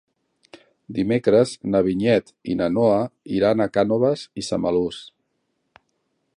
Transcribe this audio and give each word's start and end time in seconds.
Dimecres 0.99 1.51
na 1.75 1.81
Vinyet 1.89 2.33
i 2.53 2.57
na 2.63 2.71
Noa 2.79 2.97
iran 3.41 3.61
a 3.67 3.71
Cànoves 3.77 4.27
i 4.43 4.47
Samalús. 4.51 4.99